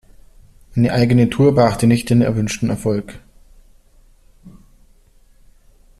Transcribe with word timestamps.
Eine 0.75 0.93
eigene 0.93 1.29
Tour 1.29 1.53
brachte 1.53 1.85
nicht 1.85 2.09
den 2.09 2.23
erwünschten 2.23 2.71
Erfolg. 2.71 3.19